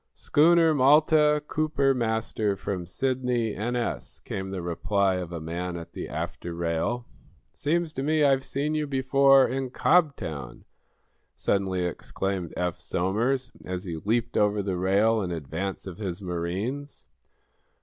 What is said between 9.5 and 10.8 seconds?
Cobtown!"